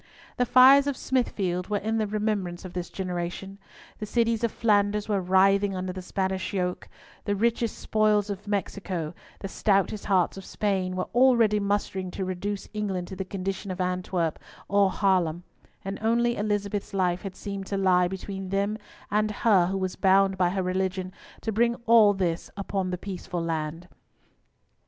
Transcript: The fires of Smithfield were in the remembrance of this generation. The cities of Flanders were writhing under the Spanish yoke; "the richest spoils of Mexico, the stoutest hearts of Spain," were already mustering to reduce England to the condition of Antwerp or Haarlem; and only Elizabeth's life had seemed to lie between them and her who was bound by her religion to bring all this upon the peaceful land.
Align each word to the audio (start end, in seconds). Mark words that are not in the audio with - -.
The 0.37 0.47
fires 0.47 0.87
of 0.87 0.97
Smithfield 0.97 1.69
were 1.69 1.77
in 1.77 1.99
the 1.99 2.07
remembrance 2.07 2.65
of 2.65 2.73
this 2.73 2.89
generation. 2.89 3.59
The 3.99 4.07
cities 4.07 4.43
of 4.43 4.51
Flanders 4.51 5.07
were 5.07 5.21
writhing 5.21 5.75
under 5.75 5.93
the 5.93 6.01
Spanish 6.01 6.53
yoke; 6.53 6.89
"the 7.25 7.35
richest 7.35 7.77
spoils 7.77 8.31
of 8.31 8.47
Mexico, 8.47 9.13
the 9.41 9.47
stoutest 9.47 10.05
hearts 10.05 10.37
of 10.37 10.43
Spain," 10.43 10.95
were 10.95 11.05
already 11.13 11.59
mustering 11.59 12.09
to 12.17 12.25
reduce 12.25 12.67
England 12.73 13.09
to 13.09 13.15
the 13.15 13.23
condition 13.23 13.69
of 13.69 13.79
Antwerp 13.79 14.39
or 14.67 14.89
Haarlem; 14.89 15.43
and 15.85 15.99
only 16.01 16.35
Elizabeth's 16.35 16.95
life 16.95 17.21
had 17.21 17.35
seemed 17.35 17.67
to 17.67 17.77
lie 17.77 18.07
between 18.07 18.49
them 18.49 18.79
and 19.11 19.29
her 19.29 19.67
who 19.67 19.77
was 19.77 19.95
bound 19.95 20.35
by 20.35 20.49
her 20.49 20.63
religion 20.63 21.13
to 21.41 21.51
bring 21.51 21.75
all 21.85 22.15
this 22.15 22.49
upon 22.57 22.89
the 22.89 22.97
peaceful 22.97 23.43
land. 23.43 23.87